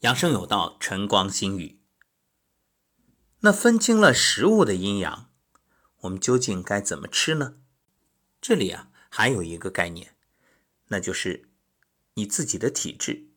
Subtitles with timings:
[0.00, 1.78] 养生有道，晨光心语。
[3.40, 5.30] 那分清了食物的阴阳，
[6.00, 7.56] 我们究竟该怎么吃呢？
[8.40, 10.16] 这里啊，还有一个概念，
[10.88, 11.50] 那就是
[12.14, 13.28] 你自己的体质。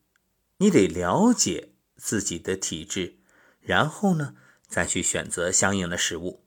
[0.60, 3.20] 你得了解自己的体质，
[3.60, 4.36] 然后呢，
[4.66, 6.46] 再去选择相应的食物。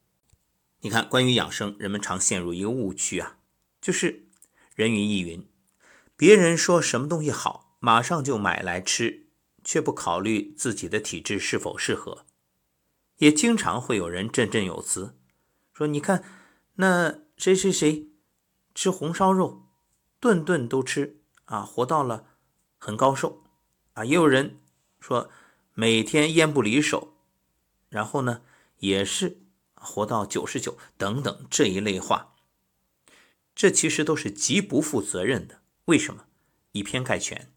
[0.80, 3.36] 你看，关于养生，人们常陷入一个误区啊，
[3.82, 4.30] 就是
[4.74, 5.46] 人云亦云，
[6.16, 9.25] 别人说什么东西好，马上就买来吃。
[9.66, 12.24] 却不考虑自己的体质是否适合，
[13.16, 15.18] 也经常会有人振振有词，
[15.72, 16.22] 说：“你看，
[16.76, 18.08] 那谁谁谁
[18.76, 19.66] 吃红烧肉，
[20.20, 22.28] 顿顿都吃啊，活到了
[22.78, 23.42] 很高寿
[23.94, 24.60] 啊。”也有人
[25.00, 25.28] 说
[25.74, 27.16] 每天烟不离手，
[27.88, 28.42] 然后呢，
[28.78, 29.40] 也是
[29.74, 32.36] 活到九十九等等这一类话，
[33.56, 35.60] 这其实都是极不负责任的。
[35.86, 36.26] 为什么？
[36.70, 37.52] 以偏概全，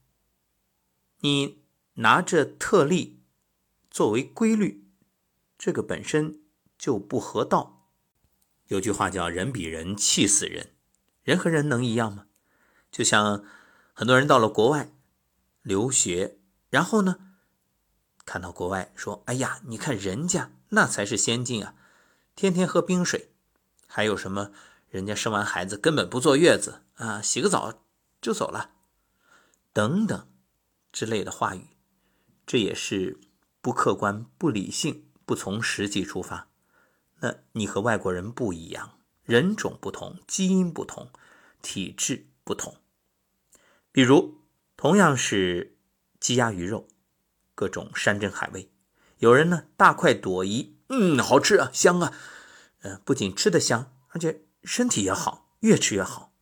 [1.19, 1.58] 你。
[1.99, 3.21] 拿着特例
[3.91, 4.87] 作为规律，
[5.57, 6.41] 这个本身
[6.77, 7.89] 就不合道。
[8.67, 10.75] 有句话叫“人比人气死人”，
[11.23, 12.27] 人和人能一样吗？
[12.89, 13.43] 就像
[13.93, 14.93] 很多人到了国外
[15.61, 17.17] 留学，然后呢，
[18.25, 21.75] 看到国外说：“哎呀，你看人家那才是先进啊，
[22.33, 23.33] 天天喝冰水，
[23.87, 24.51] 还有什么
[24.87, 27.83] 人家生完孩子根本不坐月子啊，洗个澡
[28.21, 28.71] 就走了，
[29.73, 30.27] 等等
[30.93, 31.67] 之类的话语。”
[32.49, 33.19] 这也是
[33.61, 36.47] 不客观、不理性、不从实际出发。
[37.19, 41.11] 那你和外国人不一样，人种不同，基因不同，
[41.61, 42.77] 体质不同。
[43.91, 44.39] 比如，
[44.75, 45.77] 同样是
[46.19, 46.87] 鸡鸭鱼肉，
[47.53, 48.71] 各种山珍海味，
[49.19, 52.11] 有人呢大快朵颐，嗯，好吃啊，香啊，
[52.81, 56.33] 呃，不仅吃得香，而且身体也好，越吃越好。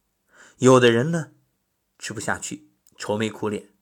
[0.59, 1.33] 有的人呢
[1.99, 3.73] 吃不下去，愁眉苦脸，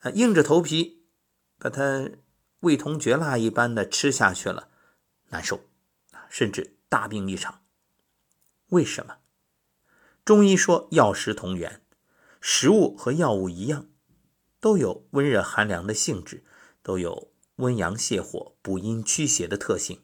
[0.00, 1.05] 啊，硬着头皮。
[1.58, 2.10] 把它
[2.60, 4.68] 味同嚼蜡一般的吃下去了，
[5.28, 5.60] 难受
[6.12, 7.62] 啊，甚至大病一场。
[8.68, 9.18] 为什么？
[10.24, 11.82] 中医说药食同源，
[12.40, 13.88] 食物和药物一样，
[14.58, 16.44] 都有温热寒凉的性质，
[16.82, 20.02] 都有温阳泻火、补阴驱邪的特性。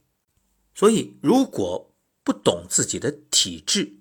[0.74, 1.92] 所以，如果
[2.22, 3.98] 不懂自己的体质，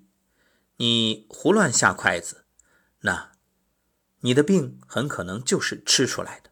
[0.76, 2.44] 你胡乱下筷子，
[3.00, 3.32] 那
[4.20, 6.51] 你的病很可能就是吃出来的。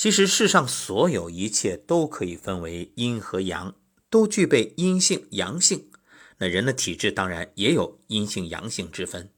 [0.00, 3.76] 其实世上所有一切都可以分为阴和阳，
[4.08, 5.90] 都具备阴性、阳性。
[6.38, 9.28] 那人的体质当然也有阴性、阳性之分。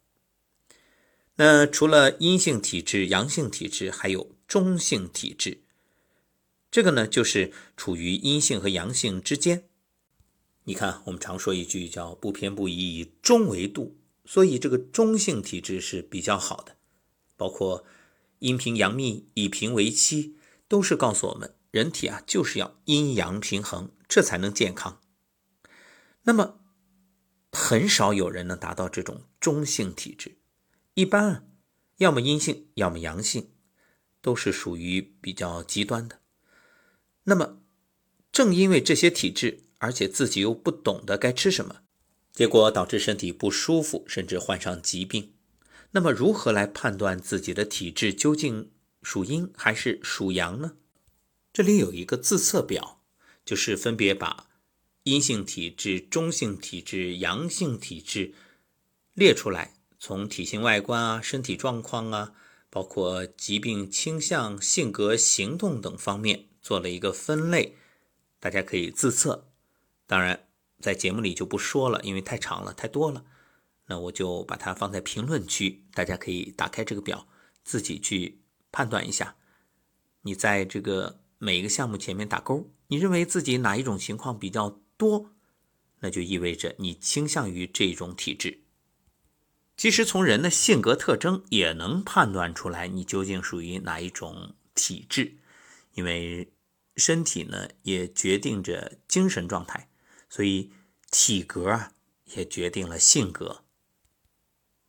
[1.34, 5.62] 那除了阴性体质、阳性体质，还有中性体质。
[6.70, 9.64] 这个呢，就是处于阴性和阳性之间。
[10.62, 16.76] 你看，我们常说一句叫“不偏不倚，以中为度”，所以这个中性体质是比较好的。
[17.36, 17.84] 包括
[18.38, 20.36] 阴平阳秘，以平为期。
[20.72, 25.02] 都是告诉我们，人体啊就是要阴阳平衡，这才能健康。
[26.22, 26.60] 那么，
[27.52, 30.38] 很少有人能达到这种中性体质，
[30.94, 31.44] 一般啊
[31.98, 33.50] 要么阴性，要么阳性，
[34.22, 36.20] 都是属于比较极端的。
[37.24, 37.58] 那么，
[38.32, 41.82] 正因为这些体质，而且自己又不懂得该吃什么，
[42.32, 45.34] 结果导致身体不舒服，甚至患上疾病。
[45.90, 48.70] 那么，如何来判断自己的体质究竟？
[49.02, 50.76] 属阴还是属阳呢？
[51.52, 53.02] 这里有一个自测表，
[53.44, 54.46] 就是分别把
[55.02, 58.32] 阴性体质、中性体质、阳性体质
[59.12, 62.32] 列出来，从体型外观啊、身体状况啊，
[62.70, 67.76] 包括疾病倾向、性格、行动等方面做了一个分类，
[68.40, 69.50] 大家可以自测。
[70.06, 70.48] 当然，
[70.80, 73.24] 在节目里就不说了，因为太长了、太多了。
[73.86, 77.26] 那我就把它放在评论区，大家可以打开这个表，
[77.64, 78.41] 自己去。
[78.72, 79.36] 判断一下，
[80.22, 85.30] 你在这个每一个项目前面打勾，你认为自己哪一种情况比较多，
[86.00, 88.62] 那就意味着你倾向于这种体质。
[89.76, 95.36] 其实从人的性格特征也能判断出来你究竟属于哪一种体质，
[95.92, 96.52] 因为
[96.96, 99.90] 身体呢也决定着精神状态，
[100.30, 100.72] 所以
[101.10, 101.92] 体格啊
[102.34, 103.64] 也决定了性格。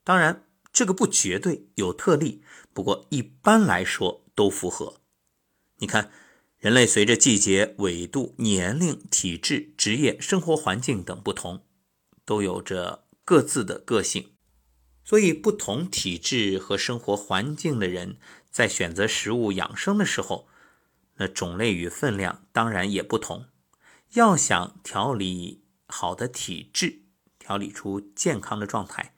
[0.05, 0.47] 当然。
[0.73, 2.41] 这个不绝对，有特例，
[2.73, 5.01] 不过一般来说都符合。
[5.77, 6.11] 你看，
[6.57, 11.63] 人类随着季节、纬度、年龄、体质、职业、生活环境等不同，
[12.25, 14.31] 都有着各自的个性。
[15.05, 18.17] 所以，不同体质和生活环境的人
[18.49, 20.47] 在选择食物养生的时候，
[21.17, 23.45] 那种类与分量当然也不同。
[24.13, 27.01] 要想调理好的体质，
[27.37, 29.12] 调理出健康的状态。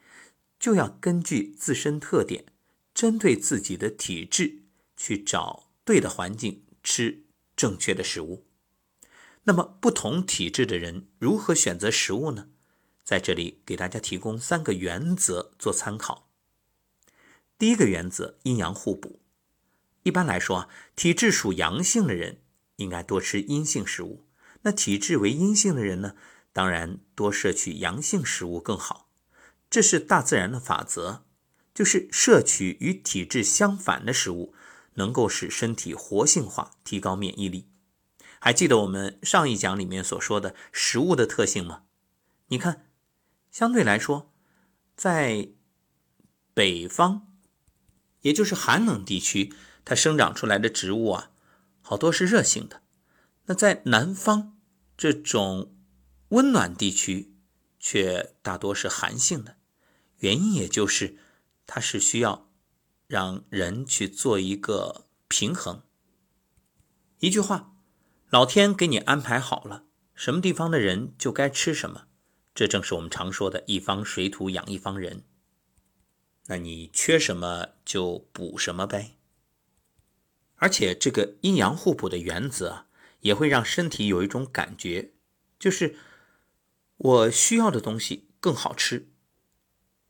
[0.65, 2.45] 就要根据自身特点，
[2.91, 4.63] 针对自己的体质
[4.97, 7.25] 去找对的环境吃
[7.55, 8.47] 正确的食物。
[9.43, 12.47] 那么，不同体质的人如何选择食物呢？
[13.03, 16.31] 在这里给大家提供三个原则做参考。
[17.59, 19.19] 第一个原则，阴阳互补。
[20.01, 22.39] 一般来说啊，体质属阳性的人
[22.77, 24.25] 应该多吃阴性食物，
[24.63, 26.15] 那体质为阴性的人呢，
[26.51, 29.04] 当然多摄取阳性食物更好。
[29.75, 31.25] 这是大自然的法则，
[31.73, 34.53] 就是摄取与体质相反的食物，
[34.93, 37.67] 能够使身体活性化，提高免疫力。
[38.39, 41.83] 还记得我们上一讲里面所说的食物的特性吗？
[42.47, 42.87] 你看。
[43.51, 44.31] 相对来说，
[44.95, 45.49] 在
[46.53, 47.27] 北方，
[48.21, 51.31] 也就是寒冷地区，它生长出来的植物啊，
[51.81, 52.81] 好多是热性的。
[53.47, 54.57] 那在南方
[54.95, 55.75] 这种
[56.29, 57.35] 温暖地区，
[57.77, 59.57] 却大多是寒性的。
[60.25, 61.17] 原因也就是
[61.67, 62.49] 它是需要
[63.05, 65.83] 让人去做一个平衡。
[67.19, 67.75] 一句话，
[68.31, 69.85] 老天给你安排好了，
[70.15, 72.07] 什么地方的人就该吃什么。
[72.55, 75.25] 这正是我们常说的一方水土养一方人。
[76.47, 79.17] 那你缺什么就补什么呗。
[80.55, 82.87] 而且这个阴阳互补的原则啊
[83.19, 85.11] 也会让身体有一种感觉，
[85.59, 85.95] 就是
[86.97, 89.09] 我需要的东西更好吃，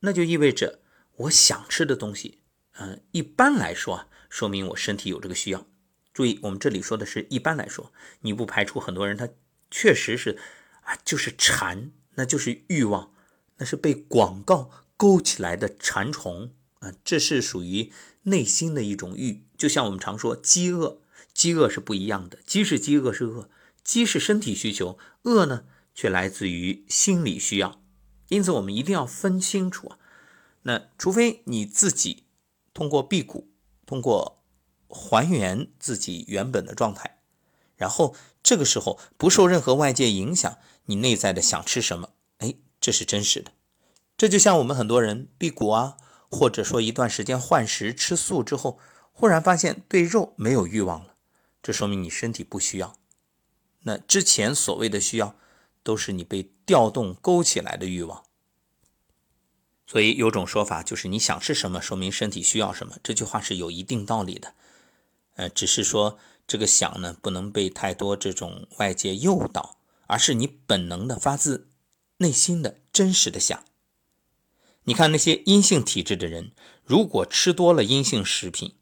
[0.06, 0.80] 那就意味着
[1.18, 2.40] 我想吃的东西，
[2.78, 5.68] 嗯，一般来说啊，说明我身体有这个需要。
[6.14, 7.92] 注意，我们这里说的是一般来说，
[8.22, 9.28] 你不排除很多人他
[9.70, 10.38] 确实是
[10.84, 11.92] 啊，就是馋。
[12.18, 13.12] 那就是欲望，
[13.58, 16.94] 那是被广告勾起来的馋虫啊！
[17.04, 17.92] 这是属于
[18.22, 21.02] 内心的一种欲，就像我们常说饥饿，
[21.34, 22.40] 饥饿是不一样的。
[22.46, 23.50] 饥是饥饿是饿，
[23.84, 27.82] 饥是身体需求，饿呢却来自于心理需要。
[28.28, 29.98] 因此，我们一定要分清楚啊。
[30.64, 32.26] 那除非你自己
[32.74, 33.48] 通过辟谷，
[33.86, 34.42] 通过
[34.88, 37.20] 还原自己原本的状态，
[37.76, 40.58] 然后这个时候不受任何外界影响。
[40.86, 42.10] 你内在的想吃什么？
[42.38, 43.52] 哎，这是真实的。
[44.18, 45.98] 这就像我们很多人辟谷啊，
[46.30, 48.80] 或者说一段时间换食吃素之后，
[49.12, 51.16] 忽然发现对肉没有欲望了，
[51.64, 52.96] 这说明你身体不需要。
[53.82, 55.36] 那之前所谓的需要，
[55.86, 58.26] 都是你被调动勾起来的欲望。
[59.88, 62.98] 所以有种说法就是你想吃什么，说明身体需要什么。
[63.02, 64.54] 这句话是有一定道理的。
[65.36, 69.78] 呃，只是说这个想呢，不能被太多这种外界诱导。
[70.08, 71.68] 而是你本能的、发自
[72.18, 73.64] 内心的真实的想。
[74.84, 76.52] 你看那些阴性体质的人，
[76.84, 78.76] 如果吃多了阴性食品，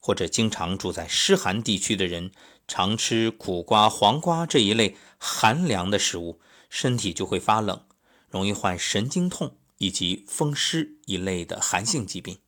[0.00, 2.32] 或者经常住在湿寒地区的人，
[2.66, 7.84] 常吃苦瓜、黄瓜这一类寒凉的食物，身体就会发冷，
[8.30, 12.38] 容易患神经痛以及风湿一类的寒性疾病。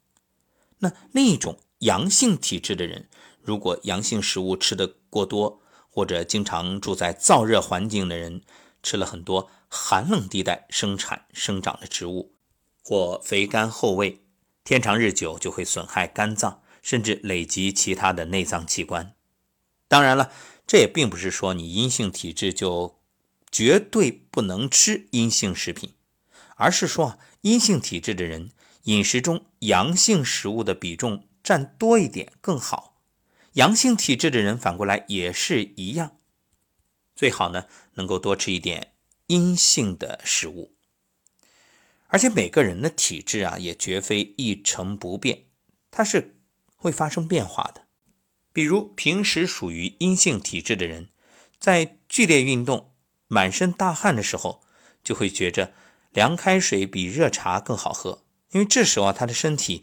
[0.78, 3.08] 那另一种阳性体质的人，
[3.42, 8.42] 如果阳性食物吃得过多，或者经常住在燥热环境的人，
[8.82, 12.34] 吃了很多寒冷地带生产生长的植物，
[12.82, 14.22] 或肥甘厚味，
[14.64, 19.14] 天长日久就会损害肝脏，甚至累及其他的内脏器官。
[19.94, 20.32] 当然了，
[20.66, 23.00] 这也并不是说你阴性体质就
[23.52, 25.94] 绝对不能吃阴性食品，
[26.56, 28.50] 而是说，阴性体质的人
[28.86, 33.00] 饮食中阳性食物的比重占多一点更好。
[33.52, 36.16] 阳性体质的人反过来也是一样，
[37.14, 38.94] 最好呢能够多吃一点
[39.28, 40.74] 阴性的食物。
[42.08, 45.44] 而且每个人的体质啊也绝非一成不变，
[45.92, 46.40] 它是
[46.74, 47.83] 会发生变化的。
[48.54, 51.08] 比如平时属于阴性体质的人，
[51.58, 52.92] 在剧烈运动、
[53.26, 54.62] 满身大汗的时候，
[55.02, 55.74] 就会觉着
[56.12, 59.82] 凉开水比热茶更好喝，因为这时候啊他的身体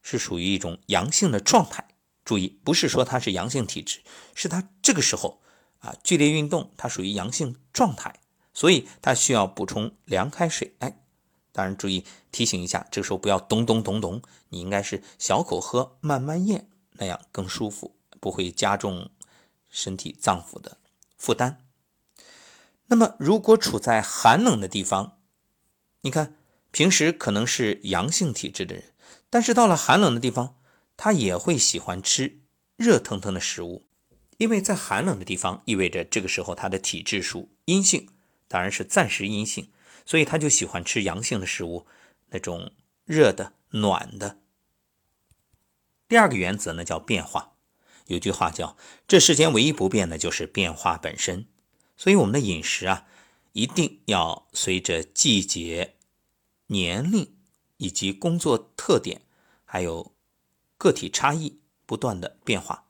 [0.00, 1.88] 是属于一种阳性的状态。
[2.24, 4.00] 注意，不是说他是阳性体质，
[4.34, 5.42] 是他这个时候
[5.80, 8.20] 啊剧烈运动，他属于阳性状态，
[8.54, 10.76] 所以他需要补充凉开水。
[10.78, 11.00] 哎，
[11.50, 19.10] 当然注意提醒一下，这个时候不要咚咚咚咚，你应该是小口喝，慢慢咽，那样更舒服，不会加重
[19.68, 20.76] 身体脏腑的
[21.16, 21.64] 负担。
[22.86, 25.18] 那么，如果处在寒冷的地方，
[26.02, 26.36] 你看
[26.70, 28.92] 平时可能是阳性体质的人，
[29.30, 30.54] 但是到了寒冷的地方。
[31.00, 32.40] 他也会喜欢吃
[32.74, 33.86] 热腾腾的食物，
[34.38, 38.08] 因为在寒冷的地方，意味着这个时候他的体质属阴性，
[38.48, 39.70] 当然是暂时阴性，
[40.04, 41.86] 所以他就喜欢吃阳性的食物，
[42.30, 42.72] 那种
[43.04, 44.38] 热的、暖的。
[46.08, 47.52] 第二个原则呢叫变化，
[48.06, 51.46] 有句话叫“这世间唯一不变的就是变化本身”，
[51.96, 53.06] 所以我们的饮食啊，
[53.52, 55.96] 一定要随着季节、
[56.68, 57.34] 年龄
[57.76, 59.22] 以及工作特点，
[59.64, 60.14] 还有。
[60.80, 62.84] 个体差异不断的变化，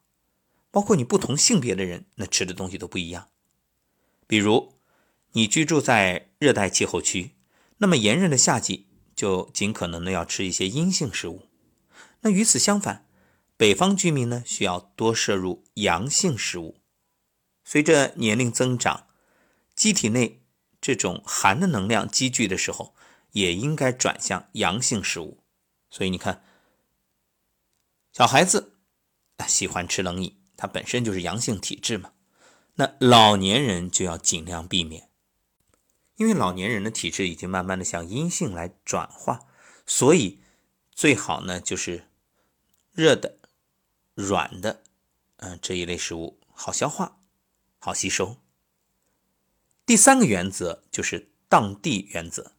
[0.71, 3.31] 包括你不同性别的人，那吃的东西都不一样。
[4.27, 4.75] 比如，
[5.33, 7.31] 你居住在热带气候区，
[7.79, 11.47] 那么炎热的夏季就尽可能的要吃一些阴性食物。
[12.21, 13.08] 那与此相反，
[13.59, 16.81] 北方居民呢需要多摄入阳性食物。
[17.65, 19.09] 随着年龄增长，
[19.75, 20.41] 机体内
[20.81, 22.95] 这种寒的能量积聚的时候，
[23.33, 25.43] 也应该转向阳性食物。
[25.91, 26.45] 所以你看，
[28.13, 28.79] 小孩子
[29.49, 32.13] 喜欢吃冷饮，它本身就是阳性体质嘛。
[32.77, 35.11] 那老年人就要尽量避免，
[36.15, 39.49] 因为老年人的体质已经慢慢的向阴性来转化，
[39.85, 40.39] 所以
[40.93, 42.09] 最好呢就是
[42.93, 43.38] 热的、
[44.19, 44.83] 软的，
[45.37, 47.21] 嗯这一类食物好消化。
[47.79, 48.39] 好吸收。
[49.87, 52.53] 第三个原则就是当地原则。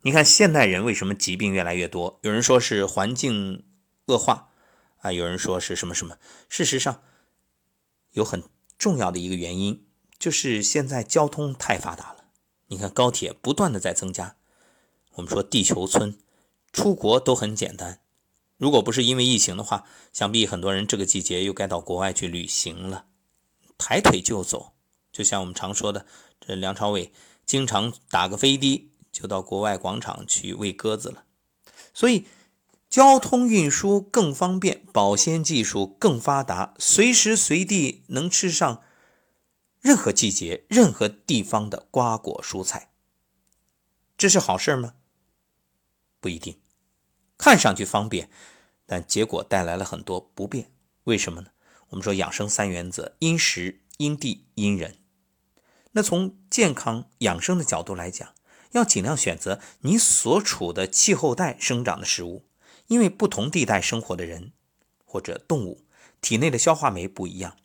[0.00, 2.18] 你看现代人为什么疾病越来越多？
[2.22, 3.66] 有人说是环境
[4.06, 4.50] 恶化
[5.00, 6.16] 啊，有人说是什么什么。
[6.48, 7.02] 事实上，
[8.12, 8.42] 有很
[8.78, 9.86] 重要的一个原因
[10.18, 12.24] 就是现在交通太发达了。
[12.68, 14.36] 你看高铁不断的在增加。
[15.16, 16.18] 我们说地球村，
[16.72, 18.00] 出国都很简单。
[18.56, 23.06] 如果不是因为疫情的话，想必很多人这个季节又该到国外去旅行了。
[23.76, 24.72] 抬腿就走，
[25.12, 26.06] 就像我们常说的，
[26.40, 27.12] 这梁朝伟
[27.44, 31.24] 经常打个飞的就到国外广场去喂鸽子了。
[31.92, 32.26] 所以，
[32.88, 38.82] 交通运输更方便，保鲜技术更发达，随时随地能吃上
[39.82, 42.90] 任何季节、任何地方的瓜果蔬菜，
[44.16, 44.94] 这是好事吗？
[46.20, 46.58] 不一定。
[47.38, 48.30] 看上去方便，
[48.86, 50.70] 但结果带来了很多不便。
[51.04, 51.50] 为什么呢？
[51.90, 54.98] 我们说养生三原则：因时、因地、因人。
[55.92, 58.34] 那从健康养生的角度来讲，
[58.72, 62.44] 要尽量选择你所处的气候带生长的食物，
[62.88, 64.52] 因为不同地带生活的人
[65.04, 65.86] 或者动物
[66.20, 67.56] 体内的消化酶不一样。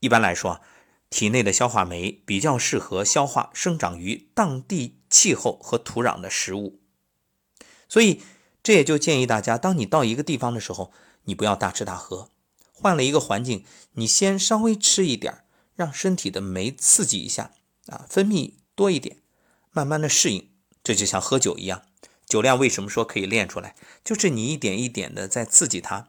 [0.00, 0.60] 一般来说，
[1.08, 6.80] 体内的消化酶比较适合消化生长于当地气候和土壤的食物。
[7.88, 8.20] 所以，
[8.66, 10.92] 这也就建议大家，当你到一个地方的时候，
[11.26, 12.30] 你不要大吃大喝。
[12.72, 15.44] 换了一个环境，你先稍微吃一点
[15.76, 17.52] 让身体的酶刺激一下
[17.86, 19.18] 啊，分泌多一点，
[19.70, 20.50] 慢慢的适应。
[20.82, 21.84] 这就像喝酒一样，
[22.26, 23.76] 酒量为什么说可以练出来？
[24.02, 26.08] 就是你一点一点的在刺激它，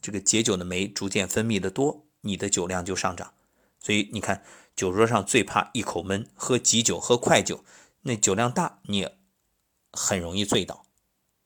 [0.00, 3.34] 这个解酒的酶逐渐分泌的多，你的酒量就上涨。
[3.78, 4.42] 所以你看，
[4.74, 7.62] 酒桌上最怕一口闷，喝急酒、喝快酒，
[8.04, 9.18] 那酒量大你也
[9.92, 10.86] 很容易醉倒。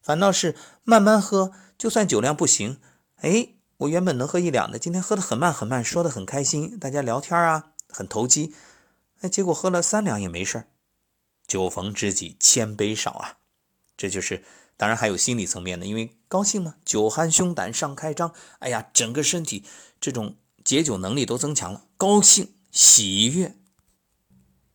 [0.03, 2.79] 反倒是慢慢喝，就算酒量不行，
[3.17, 3.55] 哎。
[3.79, 8.55] 我原本能喝一两的，今天喝的很慢很慢，说的很开心，大家聊天啊，很投机。
[9.23, 10.69] 哎，结果喝了三两也没事
[11.49, 13.39] 酒逢知己千杯少啊，
[13.97, 14.45] 这就是，
[14.77, 19.65] 当然还有心理层面的，因为高兴嘛，酒酣胸胆尚开张，哎呀，整个身体
[20.01, 23.57] 这种解酒能力都增强了，高兴喜悦。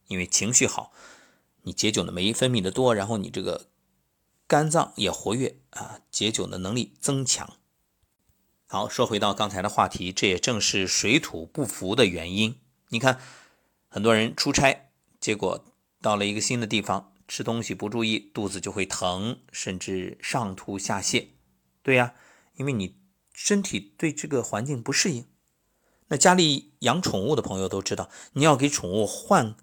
[0.07, 0.91] 因为情绪好，
[1.61, 3.67] 你解酒的酶分泌的多，然后你这个
[4.47, 7.57] 肝脏也活跃啊，解酒的能力增强。
[8.65, 12.57] 好，说回到刚才的话题，这也正是水土不服的原因。
[12.89, 13.19] 你看，
[13.89, 14.89] 很多人出差，
[15.19, 15.65] 结果
[16.01, 21.27] 到了一个新的地方，吃东西不注意，肚子就会疼，甚至上吐下泻。
[21.83, 22.13] 对呀，
[22.55, 22.95] 因为你
[23.33, 25.25] 身体对这个环境不适应。
[26.07, 29.57] 那家里养宠物的朋友都知道，你要给宠物换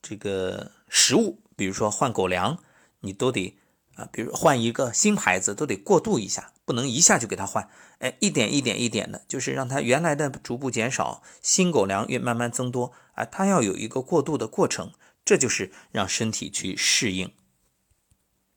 [0.00, 2.62] 这个食物，比如说换狗粮，
[3.00, 3.58] 你都得。
[3.94, 7.68] 啊，比如换一个新牌子都得过渡一下，不能一下就给它换，
[7.98, 14.92] 哎，一点一点一点的，就是让它原来的逐步减少，新狗粮越慢慢增多，啊，它要有一个过渡的过程，
[15.24, 17.32] 这就是让身体去适应。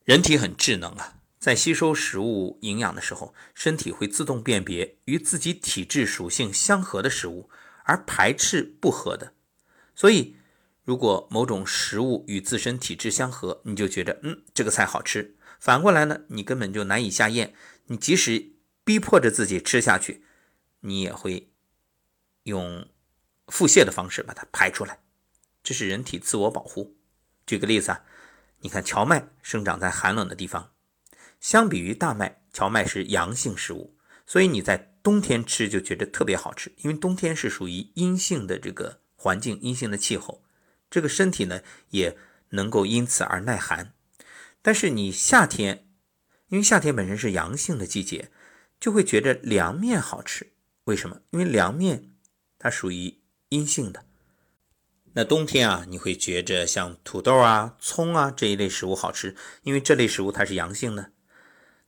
[0.05, 7.49] 人体很智能啊，在吸收食物营养的时候，身体会自动辨别与自己体质属性相合的食物，
[7.83, 9.33] 而排斥不合的，
[9.93, 10.37] 所以。
[10.85, 15.35] 如果某种食物与自身体质相合，你就觉得嗯这个菜好吃。
[15.59, 17.55] 反过来呢，你根本就难以下咽。
[17.87, 20.23] 你即使逼迫着自己吃下去，
[20.81, 21.51] 你也会
[22.43, 22.87] 用
[23.47, 24.99] 腹泻的方式把它排出来。
[25.63, 26.95] 这是人体自我保护。
[27.47, 28.03] 举个例子啊，
[28.59, 30.71] 你看荞麦生长在寒冷的地方，
[31.39, 40.44] 相比于大麦，荞麦是阳性食物，所以你在冬天吃就觉得特别好吃，因为冬天是属于阴性的这个环境，阴性的气候。
[40.95, 41.59] 这个身体呢
[41.89, 42.15] 也
[42.51, 43.91] 能够因此而耐寒，
[44.61, 45.85] 但是你夏天，
[46.47, 48.31] 因为夏天本身是阳性的季节，
[48.79, 50.53] 就会觉得凉面好吃。
[50.85, 51.19] 为什么？
[51.31, 52.11] 因为凉面
[52.57, 54.05] 它属于阴性的。
[55.15, 61.11] 那冬天啊，你会觉着像土豆啊、葱啊这一类食物好吃，因为这类食物它是阳性的。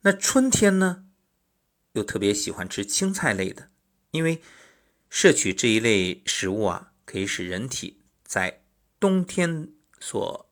[0.02, 1.06] 那春天呢，
[1.92, 3.70] 又特别喜欢吃青菜类的，
[4.10, 4.42] 因为
[5.08, 8.60] 摄取这一类食物啊，可以使人体在
[9.00, 10.50] 冬天所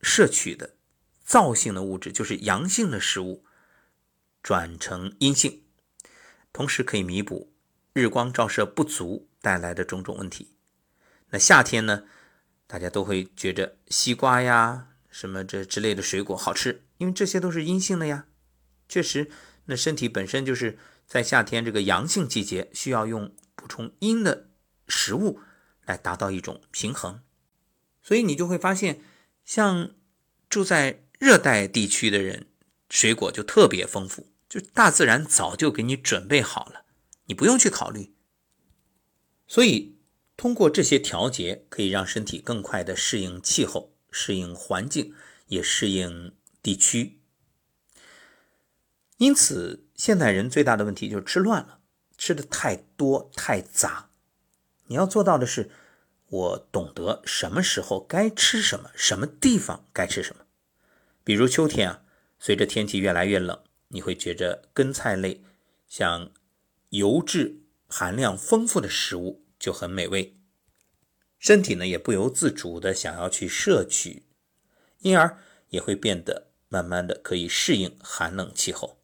[0.00, 0.74] 摄取的
[1.26, 3.44] 燥性的物质，就是阳性的食物，
[4.42, 5.62] 转成阴性，
[6.52, 7.52] 同时可以弥补
[7.92, 10.56] 日光照射不足带来的种种问题。
[11.30, 12.04] 那夏天呢，
[12.66, 18.26] 大家都会觉着西瓜呀、什么这之类的水果好吃，因为这些都是阴性的呀。
[18.88, 19.30] 确实，
[19.66, 24.48] 那身体本身就是在夏天这个阳性季节，需要用补充阴的
[24.86, 25.40] 食物
[25.84, 27.20] 来达到一种平衡。
[28.08, 29.02] 所以你就会发现，
[29.44, 29.94] 像
[30.48, 32.46] 住在热带地区的人，
[32.88, 36.86] 水果就特别丰富，就大自然早就给你准备好了，
[37.26, 38.14] 你不用去考虑。
[39.46, 39.98] 所以
[40.38, 45.12] 通过这些调节，可以让身体更快的适应气候、适应环境，
[45.48, 47.20] 也适应地区。
[49.18, 51.80] 因此，现代人最大的问题就是吃乱了，
[52.16, 54.08] 吃的太多太杂。
[54.86, 55.70] 你要做到的是，
[56.30, 60.44] 我懂得什么时候该吃什么，什么地方该吃什么。
[61.24, 62.02] 比如秋天啊，
[62.38, 65.42] 随着天气越来越冷，你会觉着根菜类、
[65.86, 66.30] 像
[66.90, 70.36] 油脂含量丰富的食物就很美味，
[71.38, 74.26] 身体呢也不由自主的想要去摄取，
[74.98, 75.38] 因而
[75.70, 78.98] 也会变得慢慢的可以适应寒冷气候。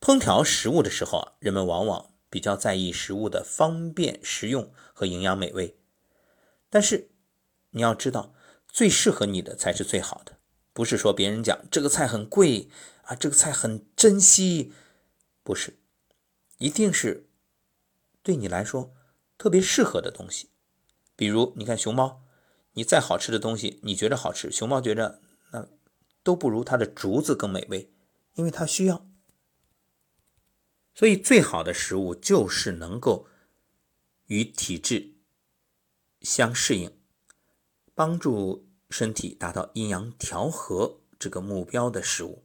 [0.00, 5.76] 烹调食物的时候啊，人们往往比较在意食物的方便食用和营养美味。
[6.68, 7.10] 但是
[7.70, 8.34] 你要知道，
[8.66, 10.38] 最适合你的才是最好的。
[10.72, 12.68] 不是说别人讲这个菜很贵
[13.04, 14.72] 啊，这个菜很珍惜，
[15.44, 15.78] 不是，
[16.58, 17.28] 一定是
[18.24, 18.92] 对你来说
[19.38, 20.48] 特别适合的东西。
[21.14, 22.24] 比如你看熊猫，
[22.72, 25.20] 你再好吃的东西，你觉得好吃，熊猫觉得
[25.52, 25.68] 那
[26.24, 27.92] 都不如它的竹子更美味，
[28.34, 29.06] 因为它需要。
[30.94, 33.26] 所以，最好的食物就是能够
[34.26, 35.14] 与体质
[36.20, 36.92] 相适应，
[37.94, 42.44] 帮助身体达到阴阳调和这个目标的食物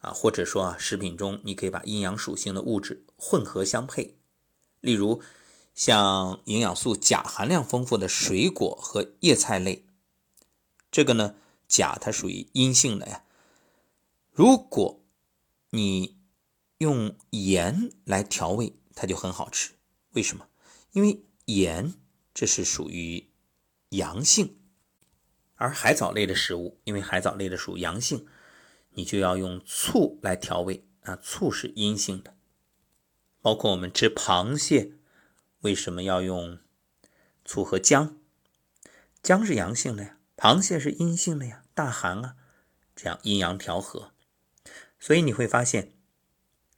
[0.00, 4.18] 啊，或者说啊，食品中你可以把阴阳属性的物质混合相配。
[4.80, 5.22] 例如，
[5.74, 9.86] 像营养素钾含量丰富的水果和叶菜类，
[10.90, 11.34] 这个呢，
[11.66, 13.24] 钾它属于阴性的呀。
[14.30, 15.00] 如果
[15.70, 16.18] 你
[16.78, 19.72] 用盐来调味，它就很好吃。
[20.10, 20.48] 为什么？
[20.92, 21.94] 因为盐
[22.32, 23.30] 这是属于
[23.90, 24.58] 阳性，
[25.54, 28.26] 而海藻类的食物，因为海藻类的属阳性，
[28.90, 31.16] 你就要用醋来调味啊。
[31.16, 32.36] 醋是阴性的。
[33.40, 34.92] 包括我们吃螃蟹，
[35.60, 36.58] 为什么要用
[37.44, 38.18] 醋和姜？
[39.22, 42.36] 姜是阳性的呀，螃蟹是阴性的呀，大寒啊，
[42.96, 44.12] 这样阴阳调和。
[44.98, 45.92] 所以你会发现。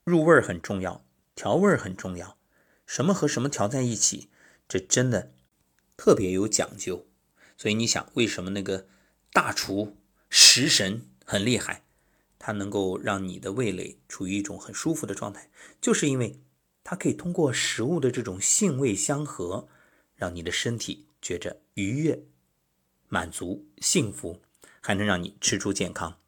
[0.07, 2.38] 入味很重要，调味很重要，
[2.87, 4.31] 什么和什么调在一起，
[4.69, 5.35] 这真的
[5.97, 7.09] 特别有讲究。
[7.57, 8.87] 所以你想，为什么那个
[9.33, 9.97] 大厨
[10.31, 11.83] 食神很厉害，
[12.38, 16.38] 他能够让你的味蕾处于一种很舒服的状态，就是因为
[16.85, 19.66] 他可以通过食物的这种性味相合，
[20.14, 22.23] 让你的身体觉着愉悦、
[23.09, 24.40] 满足、幸福，
[24.81, 26.21] 还能让你吃出健康。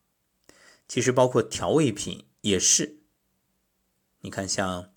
[0.88, 2.98] 其实包括调味品也是。
[4.29, 4.93] 你看，像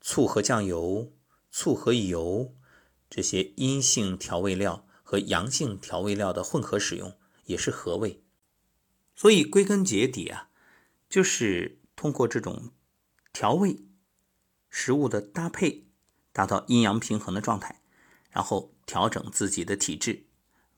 [0.00, 1.12] 醋和酱油、
[1.52, 2.52] 醋和油
[3.08, 8.24] 这些阴性调味料和阳性调味料的混合使用，也是合味。
[9.14, 10.50] 所以归根结底啊，
[11.08, 12.72] 就是通过这种
[13.32, 13.84] 调味
[14.68, 15.86] 食物的搭配，
[16.32, 17.80] 达到阴阳平衡的状态，
[18.30, 20.26] 然后调整自己的体质，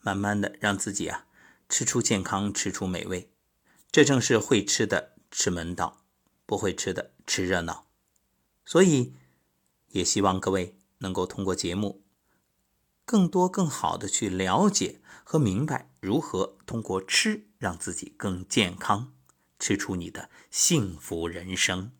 [0.03, 1.27] 慢慢的让自己啊
[1.71, 3.33] 吃出健康，吃出美味。
[3.91, 5.98] 这正是会吃的吃门道。
[6.49, 7.85] 不会吃的吃热闹，
[8.65, 9.13] 所以
[9.91, 12.03] 也希望各位能够通过节目，
[13.05, 19.13] 更多更好的去了解和明白如何通过吃让自己更健康，
[19.59, 21.93] 吃出你的幸福人生。